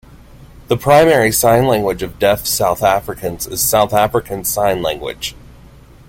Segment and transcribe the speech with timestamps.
[0.67, 5.35] The primary sign language of Deaf South Africans is South African Sign Language.